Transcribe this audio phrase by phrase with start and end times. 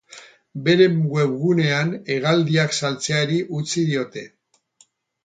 [0.67, 4.25] Beren webgunean hegaldiak saltzeari utzi diote.